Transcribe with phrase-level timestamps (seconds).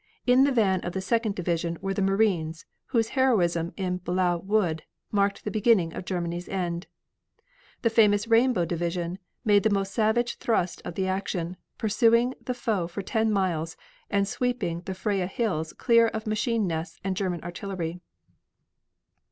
[0.25, 4.81] In the van of the Second division were the Marines, whose heroism in Belleau Wood
[5.11, 6.87] marked the beginning of Germany's end.
[7.83, 12.87] The famous Rainbow division made the most savage thrust of the action, pursuing the foe
[12.87, 13.77] for ten miles
[14.09, 17.99] and sweeping the Freya Hills clear of machine nests and German artillery.